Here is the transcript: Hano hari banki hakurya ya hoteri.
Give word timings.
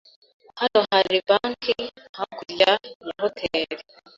Hano 0.59 0.79
hari 0.93 1.17
banki 1.27 1.73
hakurya 2.17 2.69
ya 3.07 3.15
hoteri. 3.23 3.75